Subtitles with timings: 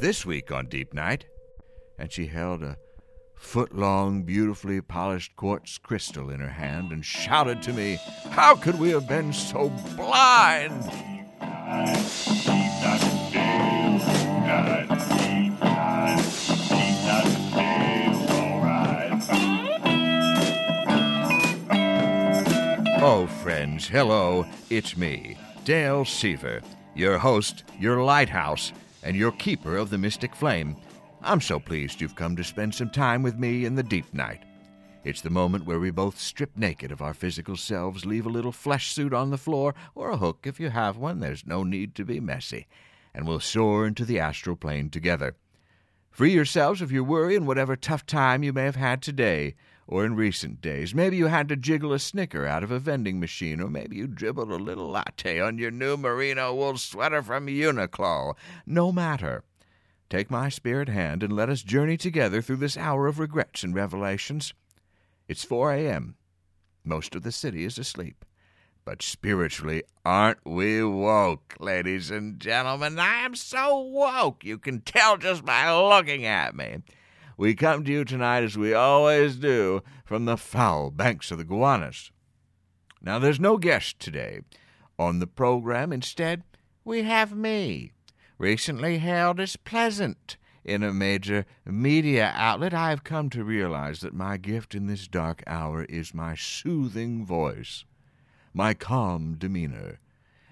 [0.00, 1.26] This week on Deep Night.
[1.98, 2.76] And she held a
[3.36, 7.98] foot long, beautifully polished quartz crystal in her hand and shouted to me,
[8.30, 10.82] How could we have been so blind?
[23.06, 26.62] Oh, friends, hello, it's me, Dale Seaver,
[26.94, 28.72] your host, your lighthouse,
[29.04, 30.76] and your keeper of the mystic flame.
[31.22, 34.42] I'm so pleased you've come to spend some time with me in the deep night.
[35.04, 38.52] It's the moment where we both strip naked of our physical selves, leave a little
[38.52, 41.94] flesh suit on the floor, or a hook if you have one, there's no need
[41.96, 42.66] to be messy,
[43.14, 45.36] and we'll soar into the astral plane together.
[46.10, 49.54] Free yourselves of your worry and whatever tough time you may have had today
[49.86, 50.94] or in recent days.
[50.94, 54.06] Maybe you had to jiggle a snicker out of a vending machine, or maybe you
[54.06, 58.34] dribbled a little latte on your new merino wool sweater from Uniqlo.
[58.66, 59.44] No matter.
[60.10, 63.74] Take my spirit hand and let us journey together through this hour of regrets and
[63.74, 64.54] revelations.
[65.28, 66.16] It's 4 a.m.
[66.84, 68.24] Most of the city is asleep.
[68.84, 72.98] But spiritually, aren't we woke, ladies and gentlemen?
[72.98, 76.82] I am so woke, you can tell just by looking at me.
[77.36, 81.44] We come to you tonight, as we always do, from the foul banks of the
[81.44, 82.12] Gowanus.
[83.02, 84.40] Now, there's no guest today
[84.98, 85.92] on the program.
[85.92, 86.44] Instead,
[86.84, 87.92] we have me,
[88.38, 92.72] recently hailed as pleasant in a major media outlet.
[92.72, 97.26] I have come to realize that my gift in this dark hour is my soothing
[97.26, 97.84] voice,
[98.52, 99.98] my calm demeanor,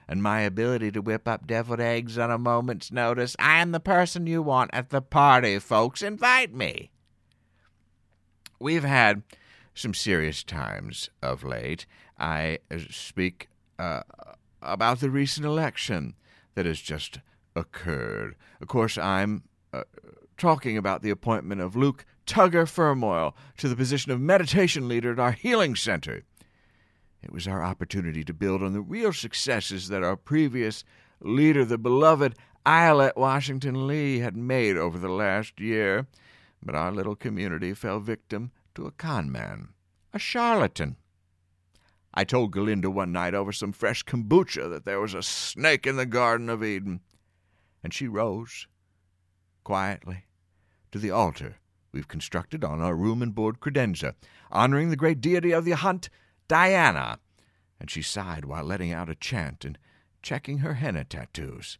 [0.08, 3.36] and my ability to whip up deviled eggs on a moment's notice.
[3.38, 6.02] I am the person you want at the party, folks.
[6.02, 6.90] Invite me.
[8.58, 9.22] We've had
[9.74, 11.86] some serious times of late.
[12.18, 12.58] I
[12.90, 14.02] speak uh,
[14.60, 16.14] about the recent election
[16.54, 17.18] that has just
[17.56, 18.36] occurred.
[18.60, 19.82] Of course, I'm uh,
[20.36, 25.18] talking about the appointment of Luke Tugger Firmoil to the position of meditation leader at
[25.18, 26.22] our healing center.
[27.22, 30.84] It was our opportunity to build on the real successes that our previous
[31.20, 32.34] leader, the beloved
[32.66, 36.06] Islet Washington Lee, had made over the last year.
[36.62, 39.68] But our little community fell victim to a con man,
[40.12, 40.96] a charlatan.
[42.14, 45.96] I told Galinda one night over some fresh kombucha that there was a snake in
[45.96, 47.00] the Garden of Eden,
[47.82, 48.66] and she rose,
[49.64, 50.26] quietly,
[50.90, 51.56] to the altar
[51.90, 54.14] we've constructed on our room and board credenza,
[54.50, 56.10] honoring the great deity of the hunt
[56.52, 57.18] Diana.
[57.80, 59.78] And she sighed while letting out a chant and
[60.20, 61.78] checking her henna tattoos.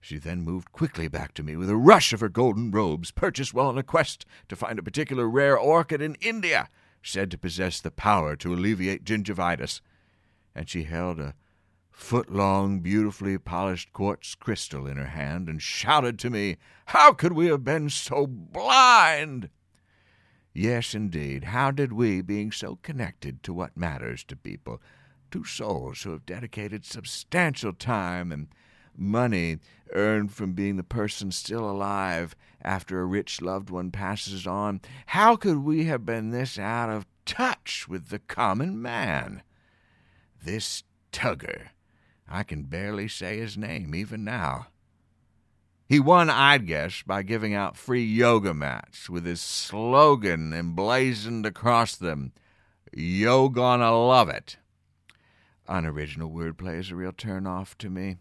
[0.00, 3.52] She then moved quickly back to me with a rush of her golden robes, purchased
[3.52, 6.68] while on a quest to find a particular rare orchid in India,
[7.02, 9.80] said to possess the power to alleviate gingivitis.
[10.54, 11.34] And she held a
[11.90, 17.32] foot long, beautifully polished quartz crystal in her hand and shouted to me, How could
[17.32, 19.50] we have been so blind?
[20.54, 21.44] Yes, indeed.
[21.44, 24.80] How did we, being so connected to what matters to people,
[25.32, 28.46] two souls who have dedicated substantial time and
[28.96, 29.58] money
[29.92, 35.34] earned from being the person still alive after a rich loved one passes on, how
[35.34, 39.42] could we have been this out of touch with the common man?
[40.44, 41.68] This Tugger,
[42.28, 44.68] I can barely say his name even now.
[45.86, 51.94] He won, I'd guess, by giving out free yoga mats with his slogan emblazoned across
[51.94, 52.32] them
[52.96, 54.56] Yo gonna love it.
[55.66, 58.18] Unoriginal wordplay is a real turnoff to me.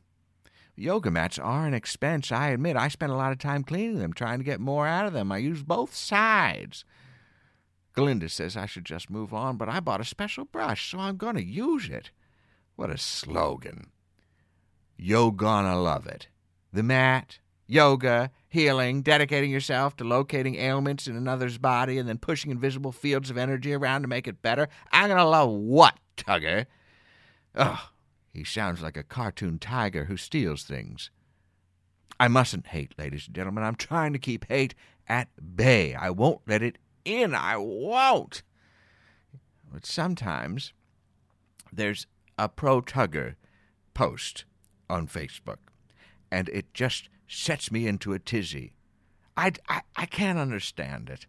[0.76, 2.76] Yoga mats are an expense, I admit.
[2.76, 5.32] I spend a lot of time cleaning them, trying to get more out of them.
[5.32, 6.86] I use both sides.
[7.96, 11.18] Galinda says I should just move on, but I bought a special brush, so I'm
[11.18, 12.10] going to use it.
[12.76, 13.92] What a slogan.
[14.98, 16.30] Yo gonna love it.
[16.72, 17.38] The mat,
[17.74, 23.30] yoga, healing, dedicating yourself to locating ailments in another's body and then pushing invisible fields
[23.30, 24.70] of energy around to make it better.
[24.92, 26.68] I'm going to love what, Tugger?
[27.56, 27.80] Ugh,
[28.34, 31.10] he sounds like a cartoon tiger who steals things.
[32.20, 33.64] I mustn't hate, ladies and gentlemen.
[33.64, 34.76] I'm trying to keep hate
[35.08, 35.96] at bay.
[35.96, 37.34] I won't let it in.
[37.34, 38.44] I won't.
[39.72, 40.74] But sometimes
[41.72, 42.06] there's
[42.38, 43.36] a pro Tugger
[43.96, 44.46] post
[44.90, 45.58] on Facebook,
[46.32, 48.74] and it just sets me into a tizzy.
[49.36, 51.26] I, I, I can't understand it.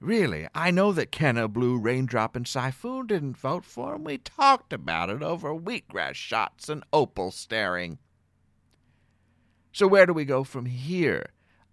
[0.00, 4.04] Really, I know that Kenna, Blue, Raindrop, and Siphon didn't vote for him.
[4.04, 7.98] We talked about it over wheatgrass shots and opal staring.
[9.72, 11.26] So where do we go from here?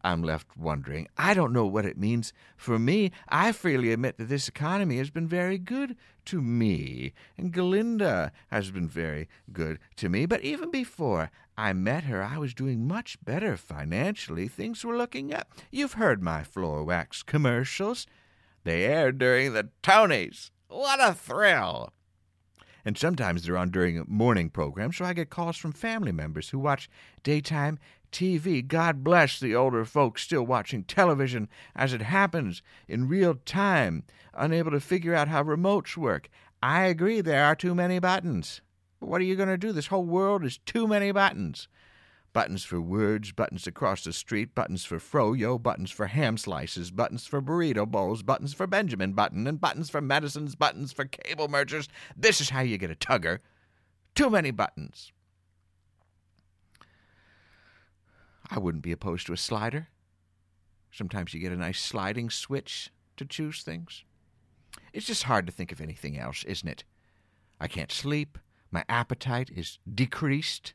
[0.03, 1.07] I'm left wondering.
[1.17, 3.11] I don't know what it means for me.
[3.29, 5.95] I freely admit that this economy has been very good
[6.25, 10.25] to me, and Galinda has been very good to me.
[10.25, 14.47] But even before I met her, I was doing much better financially.
[14.47, 15.51] Things were looking up.
[15.71, 18.05] You've heard my floor wax commercials.
[18.63, 20.51] They aired during the Tonys.
[20.67, 21.93] What a thrill!
[22.85, 26.59] And sometimes they're on during morning programs, so I get calls from family members who
[26.59, 26.89] watch
[27.23, 27.79] daytime
[28.11, 28.65] TV.
[28.65, 34.71] God bless the older folks still watching television as it happens in real time, unable
[34.71, 36.29] to figure out how remotes work.
[36.61, 38.61] I agree there are too many buttons.
[38.99, 39.71] But what are you going to do?
[39.71, 41.67] This whole world is too many buttons.
[42.33, 47.25] Buttons for words, buttons across the street, buttons for froyo, buttons for ham slices, buttons
[47.25, 51.87] for burrito bowls, buttons for Benjamin Button, and buttons for medicines, buttons for cable mergers.
[52.15, 53.39] This is how you get a tugger.
[54.13, 55.11] Too many buttons.
[58.49, 59.87] I wouldn't be opposed to a slider.
[60.91, 64.03] Sometimes you get a nice sliding switch to choose things.
[64.93, 66.83] It's just hard to think of anything else, isn't it?
[67.59, 68.37] I can't sleep.
[68.71, 70.73] My appetite is decreased.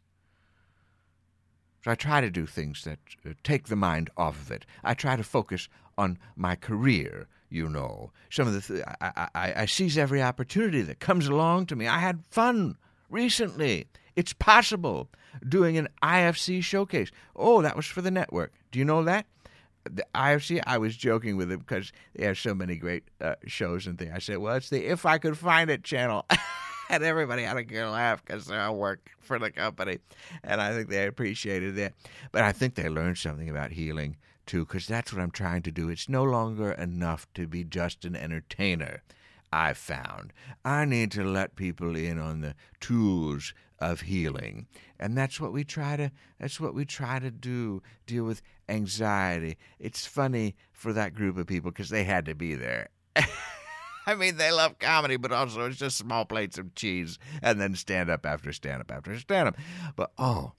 [1.84, 4.64] So I try to do things that uh, take the mind off of it.
[4.84, 5.68] I try to focus
[5.98, 8.12] on my career, you know.
[8.30, 11.88] Some of the th- I, I, I seize every opportunity that comes along to me.
[11.88, 12.76] I had fun
[13.10, 13.88] recently.
[14.14, 15.08] It's possible
[15.48, 17.10] doing an IFC showcase.
[17.34, 18.52] Oh, that was for the network.
[18.70, 19.26] Do you know that?
[19.84, 23.88] The IFC, I was joking with them because they have so many great uh, shows
[23.88, 24.12] and things.
[24.14, 26.24] I said, well, it's the If I Could Find It channel.
[26.92, 29.98] and everybody had a good laugh because they all work for the company.
[30.44, 31.94] And I think they appreciated that.
[32.32, 35.72] But I think they learned something about healing too, because that's what I'm trying to
[35.72, 35.88] do.
[35.88, 39.02] It's no longer enough to be just an entertainer.
[39.50, 40.32] I found
[40.64, 44.66] I need to let people in on the tools of healing.
[45.00, 49.56] And that's what we try to that's what we try to do, deal with anxiety.
[49.78, 52.88] It's funny for that group of people because they had to be there.
[54.06, 57.74] I mean, they love comedy, but also it's just small plates of cheese and then
[57.74, 59.56] stand up after stand up after stand up.
[59.96, 60.52] But oh,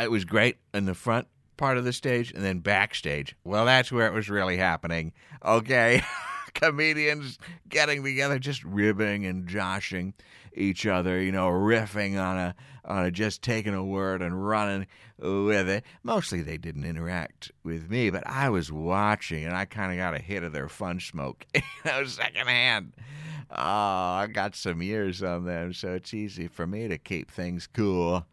[0.00, 3.36] it was great in the front part of the stage and then backstage.
[3.44, 5.12] Well, that's where it was really happening.
[5.44, 6.02] Okay.
[6.60, 7.38] Comedians
[7.68, 10.14] getting together, just ribbing and joshing
[10.54, 14.86] each other, you know, riffing on a on a, just taking a word and running
[15.18, 15.84] with it.
[16.02, 20.14] Mostly they didn't interact with me, but I was watching and I kind of got
[20.14, 22.92] a hit of their fun smoke, you know, secondhand.
[23.50, 27.66] Oh, I got some years on them, so it's easy for me to keep things
[27.66, 28.26] cool.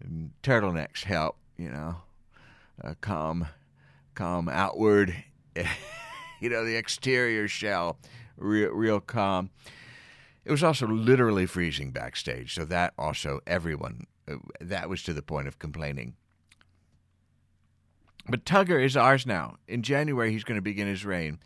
[0.00, 1.96] And turtlenecks help, you know,
[2.82, 3.46] uh, calm,
[4.14, 5.14] calm outward.
[6.44, 7.98] you know, the exterior shell,
[8.36, 9.48] real, real calm.
[10.44, 15.22] It was also literally freezing backstage, so that also everyone uh, that was to the
[15.22, 16.16] point of complaining.
[18.28, 19.56] But Tugger is ours now.
[19.66, 21.38] In January, he's going to begin his reign.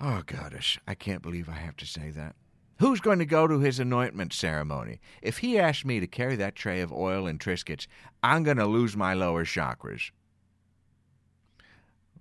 [0.00, 2.34] Oh, goddess, I can't believe I have to say that.
[2.80, 4.98] Who's going to go to his anointment ceremony?
[5.22, 7.86] If he asks me to carry that tray of oil and Triscuits,
[8.24, 10.10] I'm going to lose my lower chakras.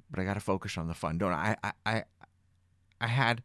[0.10, 1.56] But I got to focus on the fun, don't I?
[1.63, 2.04] I, I,
[3.02, 3.42] I had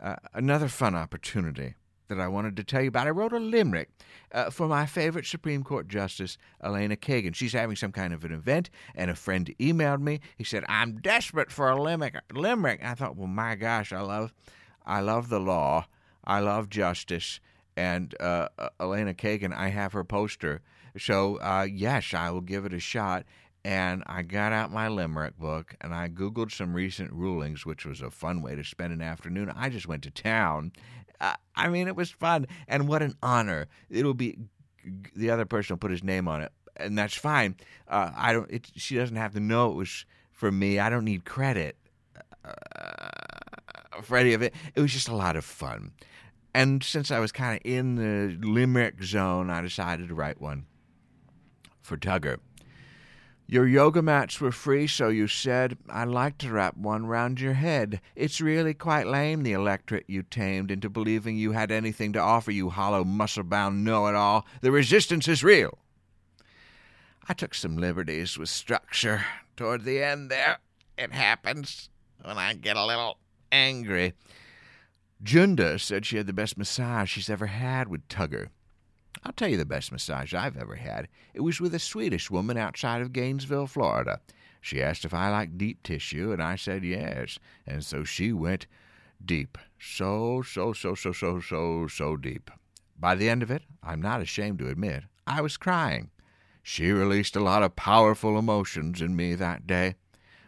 [0.00, 1.74] uh, another fun opportunity
[2.08, 3.06] that I wanted to tell you about.
[3.06, 3.90] I wrote a limerick
[4.32, 7.34] uh, for my favorite Supreme Court Justice, Elena Kagan.
[7.34, 10.20] She's having some kind of an event, and a friend emailed me.
[10.36, 12.80] He said, "I'm desperate for a limerick." Limerick.
[12.82, 14.32] I thought, well, my gosh, I love,
[14.84, 15.86] I love the law,
[16.24, 17.40] I love justice,
[17.76, 19.54] and uh, uh Elena Kagan.
[19.54, 20.62] I have her poster,
[20.96, 23.24] so uh, yes, I will give it a shot.
[23.68, 28.00] And I got out my limerick book and I Googled some recent rulings, which was
[28.00, 29.52] a fun way to spend an afternoon.
[29.54, 30.72] I just went to town
[31.56, 33.66] I mean, it was fun, and what an honor!
[33.90, 34.38] It'll be
[35.14, 37.56] the other person will put his name on it, and that's fine.
[37.88, 38.50] Uh, I don't.
[38.50, 40.78] It, she doesn't have to know it was for me.
[40.78, 41.76] I don't need credit
[42.44, 44.54] uh, for any of it.
[44.74, 45.92] It was just a lot of fun,
[46.54, 50.66] and since I was kind of in the limerick zone, I decided to write one
[51.82, 52.38] for Tugger.
[53.50, 57.54] Your yoga mats were free, so you said, I'd like to wrap one round your
[57.54, 58.02] head.
[58.14, 62.50] It's really quite lame, the electorate you tamed into believing you had anything to offer,
[62.50, 64.46] you hollow, muscle bound know it all.
[64.60, 65.78] The resistance is real.
[67.26, 69.24] I took some liberties with structure
[69.56, 70.58] toward the end there.
[70.98, 71.88] It happens
[72.22, 73.16] when I get a little
[73.50, 74.12] angry.
[75.24, 78.48] Junda said she had the best massage she's ever had with Tugger.
[79.28, 81.06] I'll tell you the best massage I've ever had.
[81.34, 84.20] It was with a Swedish woman outside of Gainesville, Florida.
[84.62, 87.38] She asked if I liked deep tissue, and I said yes.
[87.66, 88.66] And so she went
[89.22, 89.58] deep.
[89.78, 92.50] So, so, so, so, so, so, so deep.
[92.98, 96.08] By the end of it, I'm not ashamed to admit, I was crying.
[96.62, 99.96] She released a lot of powerful emotions in me that day.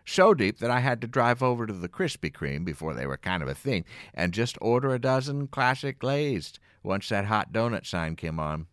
[0.06, 3.18] So deep that I had to drive over to the Krispy Kreme before they were
[3.18, 3.84] kind of a thing
[4.14, 8.66] and just order a dozen classic glazed once that hot donut sign came on.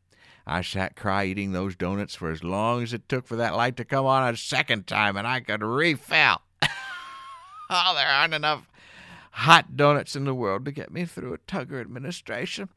[0.50, 3.76] I sat cry eating those donuts for as long as it took for that light
[3.78, 6.42] to come on a second time and I could refill.
[7.70, 8.70] oh, there aren't enough
[9.32, 12.70] hot donuts in the world to get me through a Tugger administration.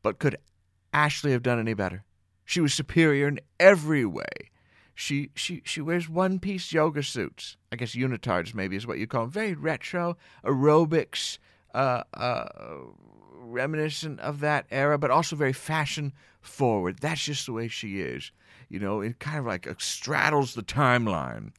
[0.00, 0.36] But could
[0.92, 2.04] Ashley have done any better?
[2.44, 4.52] She was superior in every way.
[4.94, 7.56] She she she wears one piece yoga suits.
[7.72, 9.30] I guess unitards maybe is what you call them.
[9.30, 11.38] Very retro aerobics,
[11.74, 12.46] uh, uh,
[13.50, 16.98] reminiscent of that era, but also very fashion forward.
[17.00, 18.30] That's just the way she is.
[18.68, 21.52] You know, it kind of like straddles the timeline.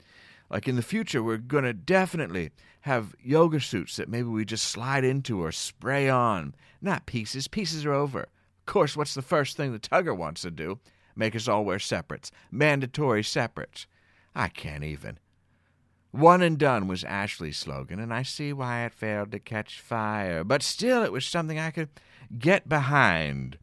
[0.50, 2.51] Like in the future, we're gonna definitely
[2.82, 6.56] have yoga suits that maybe we just slide into or spray on.
[6.82, 7.48] Not pieces.
[7.48, 8.22] Pieces are over.
[8.22, 10.79] Of course, what's the first thing the tugger wants to do?
[11.15, 12.32] Make us all wear separates.
[12.51, 13.88] Mandatory separates.
[14.36, 15.20] I can't even.
[16.17, 20.43] One and done was Ashley's slogan, and I see why it failed to catch fire.
[20.43, 21.89] But still, it was something I could
[22.39, 23.59] get behind.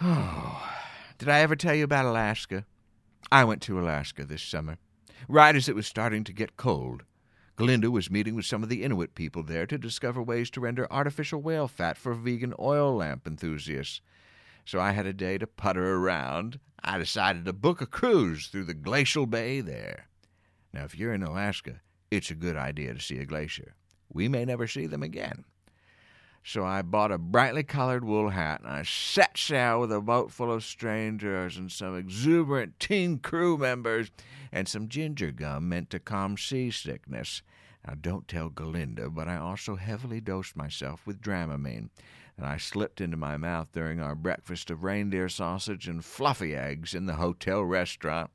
[0.00, 0.66] Oh,
[1.18, 2.64] did I ever tell you about Alaska?
[3.30, 4.78] I went to Alaska this summer,
[5.28, 7.02] right as it was starting to get cold.
[7.58, 10.86] Galinda was meeting with some of the Inuit people there to discover ways to render
[10.90, 14.00] artificial whale fat for vegan oil lamp enthusiasts
[14.66, 16.58] so I had a day to putter around.
[16.82, 20.08] I decided to book a cruise through the glacial bay there.
[20.76, 21.80] Now, if you're in Alaska,
[22.10, 23.74] it's a good idea to see a glacier.
[24.12, 25.46] We may never see them again.
[26.44, 30.30] So I bought a brightly colored wool hat and I set sail with a boat
[30.30, 34.10] full of strangers and some exuberant teen crew members
[34.52, 37.40] and some ginger gum meant to calm seasickness.
[37.86, 41.88] Now, don't tell Galinda, but I also heavily dosed myself with Dramamine
[42.36, 46.94] and I slipped into my mouth during our breakfast of reindeer sausage and fluffy eggs
[46.94, 48.30] in the hotel restaurant.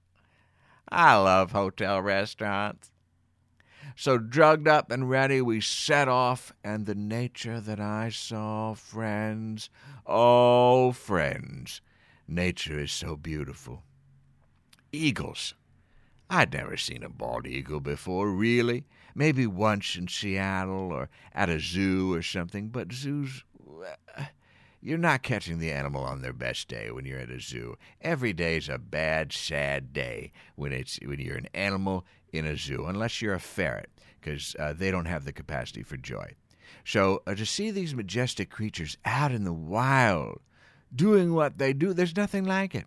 [0.89, 2.91] I love hotel restaurants.
[3.95, 9.69] So, drugged up and ready, we set off, and the nature that I saw, friends,
[10.05, 11.81] oh, friends,
[12.27, 13.83] nature is so beautiful.
[14.91, 15.55] Eagles.
[16.29, 18.85] I'd never seen a bald eagle before, really.
[19.13, 24.23] Maybe once in Seattle or at a zoo or something, but zoos uh,
[24.81, 27.77] you're not catching the animal on their best day when you're at a zoo.
[28.01, 32.85] Every day's a bad, sad day when it's when you're an animal in a zoo,
[32.85, 36.33] unless you're a ferret, because uh, they don't have the capacity for joy.
[36.83, 40.39] So uh, to see these majestic creatures out in the wild,
[40.93, 42.85] doing what they do, there's nothing like it.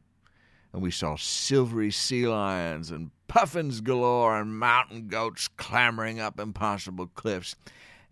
[0.73, 7.07] And we saw silvery sea lions and puffins galore and mountain goats clambering up impossible
[7.07, 7.55] cliffs,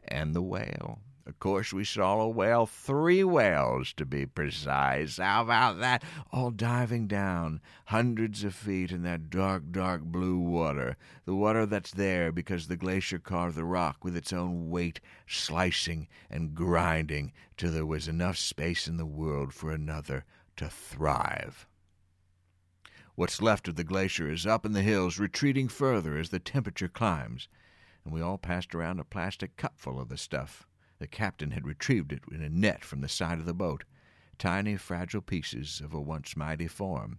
[0.06, 5.18] and the whale of course, we saw a whale, three whales to be precise.
[5.18, 6.02] How about that?
[6.32, 10.96] All diving down hundreds of feet in that dark, dark blue water.
[11.24, 16.08] The water that's there because the glacier carved the rock with its own weight, slicing
[16.28, 20.24] and grinding till there was enough space in the world for another
[20.56, 21.68] to thrive.
[23.14, 26.88] What's left of the glacier is up in the hills, retreating further as the temperature
[26.88, 27.46] climbs,
[28.04, 30.66] and we all passed around a plastic cupful of the stuff.
[31.02, 33.82] The captain had retrieved it in a net from the side of the boat,
[34.38, 37.18] tiny fragile pieces of a once mighty form,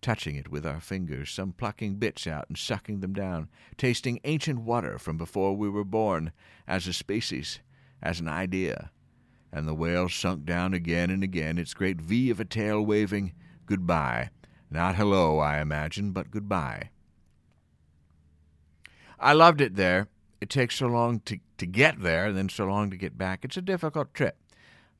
[0.00, 4.60] touching it with our fingers, some plucking bits out and sucking them down, tasting ancient
[4.60, 6.32] water from before we were born,
[6.66, 7.60] as a species,
[8.00, 8.90] as an idea.
[9.52, 13.34] And the whale sunk down again and again, its great V of a tail waving
[13.66, 14.30] goodbye.
[14.70, 16.88] Not hello, I imagine, but goodbye.
[19.20, 20.08] I loved it there
[20.40, 23.44] it takes so long to, to get there and then so long to get back.
[23.44, 24.36] It's a difficult trip.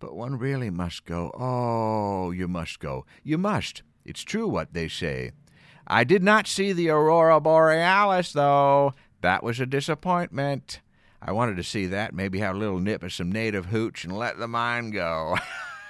[0.00, 1.32] But one really must go.
[1.38, 3.04] Oh, you must go.
[3.22, 3.82] You must.
[4.04, 5.32] It's true what they say.
[5.86, 8.94] I did not see the aurora borealis, though.
[9.22, 10.80] That was a disappointment.
[11.20, 14.16] I wanted to see that, maybe have a little nip of some native hooch and
[14.16, 15.36] let the mind go.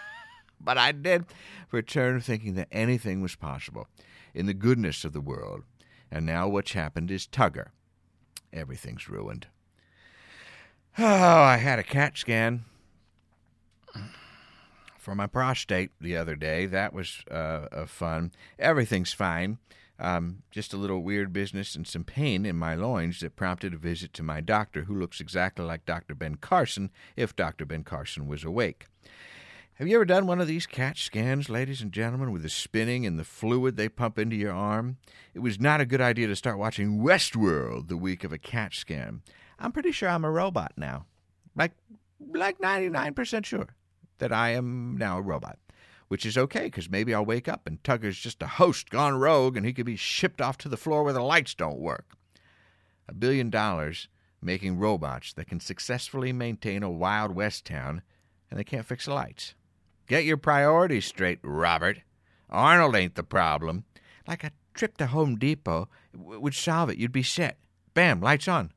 [0.61, 1.27] but I did
[1.71, 3.89] return thinking that anything was possible
[4.35, 5.65] in the goodness of the world.
[6.11, 7.69] And now what's happened is Tugger
[8.53, 9.47] everything's ruined.
[10.99, 12.65] Oh, I had a CAT scan
[15.09, 16.67] for my prostate the other day.
[16.67, 18.33] That was uh, fun.
[18.59, 19.59] Everything's fine.
[19.99, 23.79] Um, just a little weird business and some pain in my loins that prompted a
[23.79, 26.15] visit to my doctor, who looks exactly like Dr.
[26.15, 27.65] Ben Carson if Dr.
[27.65, 28.87] Ben Carson was awake.
[29.79, 33.07] Have you ever done one of these CAT scans, ladies and gentlemen, with the spinning
[33.07, 34.97] and the fluid they pump into your arm?
[35.35, 38.75] It was not a good idea to start watching Westworld the week of a CAT
[38.75, 39.23] scan.
[39.57, 41.07] I'm pretty sure I'm a robot now.
[41.55, 41.75] Like,
[42.35, 43.69] like 99% sure
[44.19, 45.61] that I am now a robot.
[46.09, 49.57] Which is okay, because maybe I'll wake up and Tugger's just a host gone rogue
[49.57, 52.17] and he could be shipped off to the floor where the lights don't work.
[53.09, 54.09] A billion dollars
[54.43, 58.03] making robots that can successfully maintain a Wild West town
[58.51, 59.55] and they can't fix the lights.
[60.09, 62.01] Get your priorities straight, Robert.
[62.49, 63.85] Arnold ain't the problem.
[64.27, 66.99] Like a trip to Home Depot would solve it.
[66.99, 67.59] You'd be set.
[67.93, 68.73] Bam, lights on.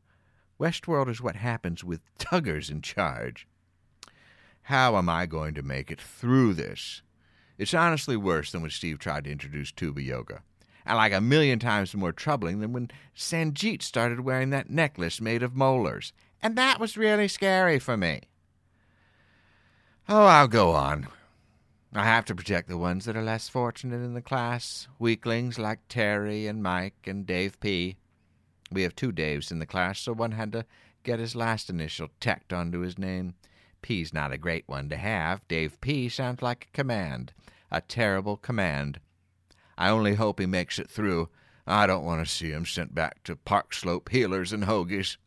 [0.60, 3.48] Westworld is what happens with tuggers in charge.
[4.64, 7.02] How am I going to make it through this?
[7.58, 10.44] It's honestly worse than when Steve tried to introduce tuba yoga.
[10.86, 15.44] And like a million times more troubling than when Sanjeet started wearing that necklace made
[15.44, 16.12] of molars.
[16.42, 18.22] And that was really scary for me.
[20.10, 21.08] Oh, I'll go on.
[21.94, 25.80] I have to protect the ones that are less fortunate in the class, weaklings like
[25.90, 27.98] Terry and Mike and Dave P.
[28.72, 30.66] We have two Daves in the class, so one had to
[31.04, 33.34] get his last initial tacked onto his name.
[33.82, 35.46] P's not a great one to have.
[35.50, 37.34] Dave P sounds like a command,
[37.70, 39.02] a terrible command.
[39.78, 41.28] I only hope he makes it through.
[41.68, 45.18] I don't want to see him sent back to Park Slope healers and hoagies.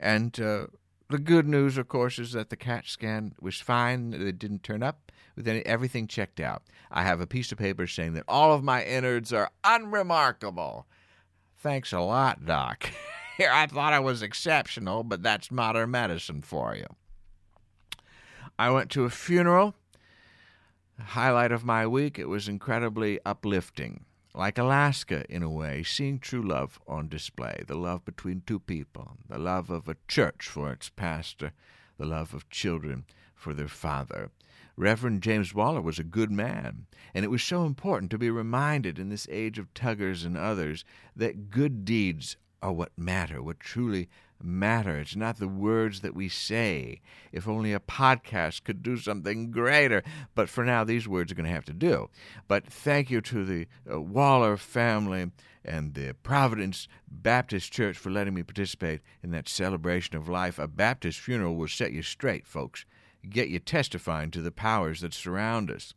[0.00, 0.66] And uh,
[1.10, 4.12] the good news, of course, is that the CAT scan was fine.
[4.14, 5.03] It didn't turn up
[5.36, 6.62] with everything checked out.
[6.90, 10.86] I have a piece of paper saying that all of my innards are unremarkable.
[11.56, 12.90] Thanks a lot, Doc.
[13.36, 16.86] Here, I thought I was exceptional, but that's modern medicine for you.
[18.58, 19.74] I went to a funeral.
[21.00, 24.04] Highlight of my week, it was incredibly uplifting.
[24.36, 29.16] Like Alaska, in a way, seeing true love on display the love between two people,
[29.28, 31.52] the love of a church for its pastor,
[31.98, 34.30] the love of children for their father.
[34.76, 38.98] Reverend James Waller was a good man, and it was so important to be reminded
[38.98, 40.84] in this age of tuggers and others
[41.14, 44.08] that good deeds are what matter, what truly
[44.42, 44.98] matter.
[44.98, 47.00] It's not the words that we say.
[47.32, 50.02] If only a podcast could do something greater.
[50.34, 52.10] But for now, these words are going to have to do.
[52.48, 55.30] But thank you to the uh, Waller family
[55.64, 60.58] and the Providence Baptist Church for letting me participate in that celebration of life.
[60.58, 62.84] A Baptist funeral will set you straight, folks,
[63.28, 65.94] get you testifying to the powers that surround us.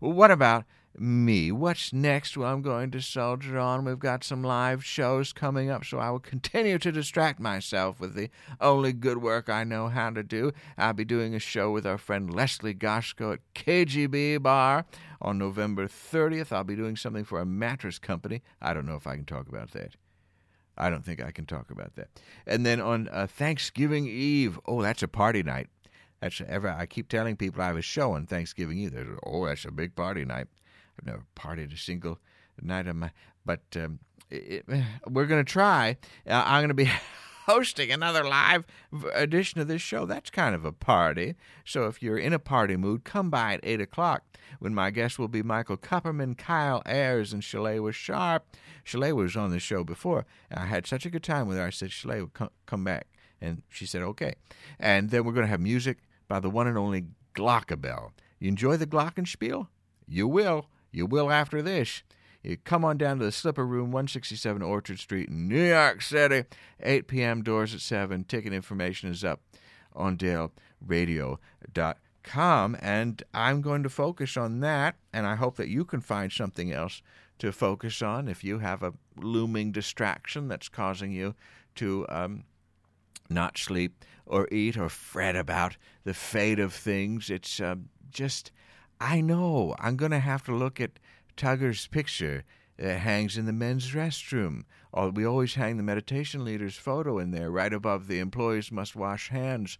[0.00, 0.64] Well, what about
[0.98, 1.52] me.
[1.52, 2.36] What's next?
[2.36, 3.84] Well, I'm going to soldier on.
[3.84, 8.14] We've got some live shows coming up, so I will continue to distract myself with
[8.14, 8.30] the
[8.60, 10.52] only good work I know how to do.
[10.76, 14.84] I'll be doing a show with our friend Leslie Goshko at KGB Bar
[15.22, 16.52] on November 30th.
[16.52, 18.42] I'll be doing something for a mattress company.
[18.60, 19.96] I don't know if I can talk about that.
[20.76, 22.08] I don't think I can talk about that.
[22.46, 25.68] And then on uh, Thanksgiving Eve, oh, that's a party night.
[26.20, 26.68] That's ever.
[26.68, 28.94] I keep telling people I have a show on Thanksgiving Eve.
[29.24, 30.48] oh, that's a big party night.
[31.00, 32.18] I've never partied a single
[32.60, 33.10] night of my.
[33.44, 34.64] But um, it,
[35.08, 35.96] we're going to try.
[36.26, 36.90] Uh, I'm going to be
[37.46, 38.64] hosting another live
[39.14, 40.04] edition of this show.
[40.06, 41.36] That's kind of a party.
[41.64, 44.24] So if you're in a party mood, come by at 8 o'clock
[44.58, 48.56] when my guests will be Michael Kupperman, Kyle Ayers, and Shalewa Sharp.
[48.84, 50.26] Shalewa was on the show before.
[50.54, 51.64] I had such a good time with her.
[51.64, 53.06] I said, Shalewa, come, come back.
[53.40, 54.34] And she said, okay.
[54.78, 58.10] And then we're going to have music by the one and only Glockabelle.
[58.38, 59.68] You enjoy the Glockenspiel?
[60.06, 60.66] You will.
[60.92, 62.02] You will after this.
[62.42, 66.44] You come on down to the Slipper Room, 167 Orchard Street, New York City.
[66.82, 67.42] 8 p.m.
[67.42, 68.24] doors at 7.
[68.24, 69.42] Ticket information is up
[69.94, 72.76] on DaleRadio.com.
[72.80, 76.72] And I'm going to focus on that, and I hope that you can find something
[76.72, 77.02] else
[77.40, 81.34] to focus on if you have a looming distraction that's causing you
[81.74, 82.44] to um,
[83.28, 87.30] not sleep or eat or fret about the fate of things.
[87.30, 87.76] It's uh,
[88.10, 88.52] just
[89.00, 90.98] I know I'm going to have to look at
[91.36, 92.44] Tugger's picture
[92.76, 94.64] that hangs in the men's restroom.
[95.14, 99.30] We always hang the meditation leader's photo in there, right above the employees must wash
[99.30, 99.78] hands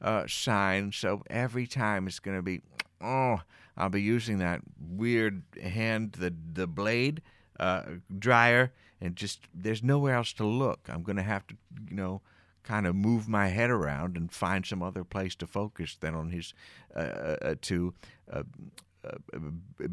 [0.00, 0.92] uh, sign.
[0.92, 2.62] So every time it's going to be,
[3.00, 3.42] oh,
[3.76, 7.22] I'll be using that weird hand, the the blade
[7.58, 7.82] uh,
[8.18, 10.80] dryer, and just there's nowhere else to look.
[10.88, 11.56] I'm going to have to,
[11.88, 12.20] you know,
[12.62, 16.30] kind of move my head around and find some other place to focus than on
[16.30, 16.54] his
[16.94, 17.94] uh, uh, uh two
[18.32, 18.42] uh,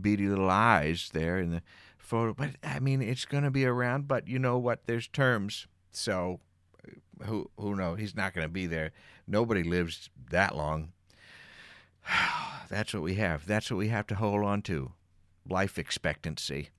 [0.01, 1.61] beady little eyes there in the
[1.97, 2.33] photo.
[2.33, 4.07] But I mean, it's going to be around.
[4.07, 4.85] But you know what?
[4.85, 6.39] There's terms, so
[7.25, 7.99] who who knows?
[7.99, 8.91] He's not going to be there.
[9.27, 10.91] Nobody lives that long.
[12.69, 13.45] That's what we have.
[13.45, 14.93] That's what we have to hold on to.
[15.47, 16.69] Life expectancy.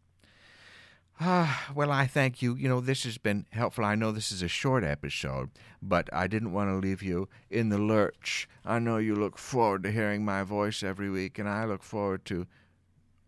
[1.21, 2.55] Ah, well, I thank you.
[2.55, 3.85] You know, this has been helpful.
[3.85, 5.51] I know this is a short episode,
[5.83, 8.49] but I didn't want to leave you in the lurch.
[8.65, 12.25] I know you look forward to hearing my voice every week, and I look forward
[12.27, 12.47] to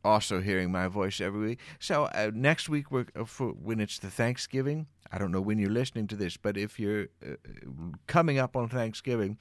[0.05, 1.61] also hearing my voice every week.
[1.79, 6.07] So uh, next week, uh, when it's the Thanksgiving, I don't know when you're listening
[6.09, 7.35] to this, but if you're uh,
[8.07, 9.39] coming up on Thanksgiving,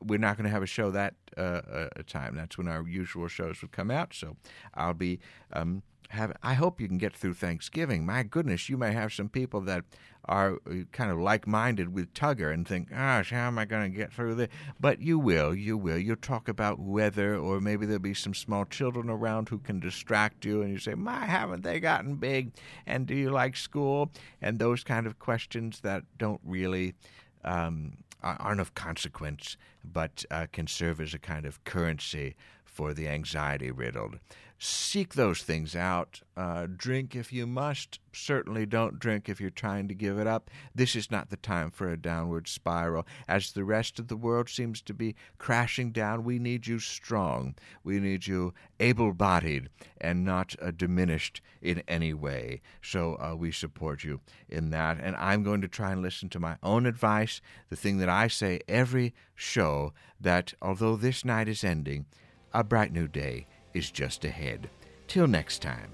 [0.00, 2.36] we're not going to have a show that uh, uh, time.
[2.36, 4.14] That's when our usual shows would come out.
[4.14, 4.36] So
[4.74, 5.18] I'll be.
[5.52, 6.36] Um, have.
[6.42, 8.06] I hope you can get through Thanksgiving.
[8.06, 9.84] My goodness, you may have some people that
[10.24, 13.96] are uh, kind of like-minded with Tugger and think, "Gosh, how am I going to
[13.96, 14.48] get through this?"
[14.80, 15.98] But you will, you will.
[15.98, 20.44] You'll talk about weather, or maybe there'll be some small children around who can distract
[20.44, 22.52] you, and you say, "My, haven't they gotten big?"
[22.86, 24.10] And do you like school?
[24.40, 26.94] And those kind of questions that don't really.
[27.44, 32.34] Um, aren't of consequence, but uh, can serve as a kind of currency
[32.76, 34.18] for the anxiety riddled
[34.58, 36.22] seek those things out.
[36.36, 37.98] Uh, drink if you must.
[38.12, 40.50] Certainly don't drink if you're trying to give it up.
[40.74, 43.06] This is not the time for a downward spiral.
[43.28, 47.54] As the rest of the world seems to be crashing down, we need you strong.
[47.84, 49.68] We need you able bodied
[50.00, 52.62] and not uh, diminished in any way.
[52.82, 54.98] So uh, we support you in that.
[55.00, 58.28] And I'm going to try and listen to my own advice, the thing that I
[58.28, 62.06] say every show that although this night is ending,
[62.56, 64.70] a bright new day is just ahead.
[65.08, 65.90] Till next time.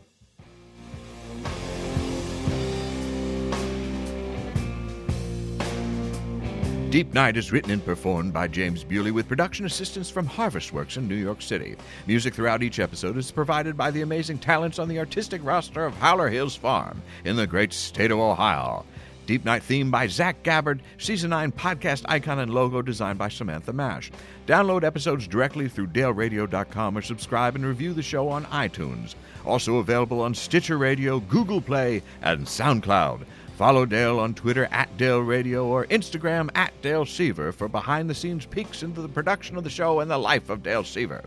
[6.91, 11.09] Deep Night is written and performed by James Bewley with production assistance from Harvestworks in
[11.09, 11.75] New York City.
[12.07, 15.95] Music throughout each episode is provided by the amazing talents on the artistic roster of
[15.95, 18.85] Howler Hills Farm in the great state of Ohio.
[19.27, 20.83] Deep Night theme by Zach Gabbard.
[20.99, 24.11] Season 9 podcast icon and logo designed by Samantha Mash.
[24.47, 29.15] Download episodes directly through daleradio.com or subscribe and review the show on iTunes.
[29.47, 33.25] Also available on Stitcher Radio, Google Play, and SoundCloud.
[33.57, 38.15] Follow Dale on Twitter at Dale Radio or Instagram at Dale Seaver for behind the
[38.15, 41.23] scenes peeks into the production of the show and the life of Dale Seaver.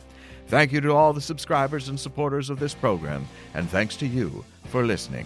[0.47, 4.43] Thank you to all the subscribers and supporters of this program, and thanks to you
[4.65, 5.25] for listening.